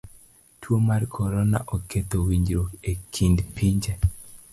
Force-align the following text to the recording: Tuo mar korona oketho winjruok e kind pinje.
Tuo 0.61 0.77
mar 0.85 1.03
korona 1.15 1.59
oketho 1.75 2.17
winjruok 2.27 2.69
e 2.89 2.91
kind 3.13 3.37
pinje. 3.55 3.93